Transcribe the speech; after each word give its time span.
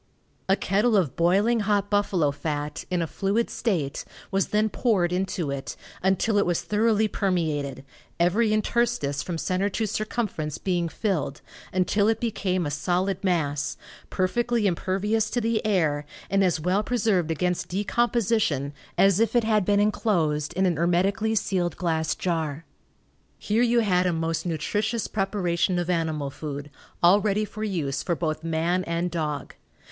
A 0.49 0.55
kettle 0.55 0.97
of 0.97 1.15
boiling 1.15 1.59
hot 1.59 1.91
buffalo 1.91 2.31
fat, 2.31 2.85
in 2.89 3.03
a 3.03 3.05
fluid 3.05 3.51
state, 3.51 4.03
was 4.31 4.47
then 4.47 4.67
poured 4.67 5.13
into 5.13 5.51
it, 5.51 5.75
until 6.01 6.39
it 6.39 6.45
was 6.47 6.63
thoroughly 6.63 7.07
permeated, 7.07 7.85
every 8.19 8.49
interstice 8.51 9.21
from 9.23 9.37
center 9.37 9.69
to 9.69 9.85
circumference 9.85 10.57
being 10.57 10.89
filled, 10.89 11.41
until 11.71 12.07
it 12.07 12.19
became 12.19 12.65
a 12.65 12.71
solid 12.71 13.23
mass, 13.23 13.77
perfectly 14.09 14.65
impervious 14.65 15.29
to 15.29 15.39
the 15.39 15.63
air, 15.63 16.03
and 16.31 16.43
as 16.43 16.59
well 16.59 16.81
preserved 16.81 17.29
against 17.29 17.67
decomposition 17.69 18.73
as 18.97 19.19
if 19.19 19.35
it 19.35 19.43
had 19.43 19.63
been 19.65 19.79
enclosed 19.79 20.51
in 20.53 20.65
an 20.65 20.77
hermetically 20.77 21.35
sealed 21.35 21.77
glass 21.77 22.15
jar. 22.15 22.65
Here 23.37 23.61
you 23.61 23.81
had 23.81 24.07
a 24.07 24.13
most 24.13 24.47
nutritious 24.47 25.05
preparation 25.05 25.77
of 25.77 25.91
animal 25.91 26.31
food, 26.31 26.71
all 27.03 27.21
ready 27.21 27.45
for 27.45 27.63
use 27.63 28.01
for 28.01 28.15
both 28.15 28.43
man 28.43 28.83
and 28.85 29.11
dog. 29.11 29.53